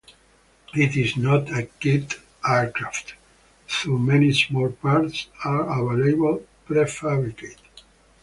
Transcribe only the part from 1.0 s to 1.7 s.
not a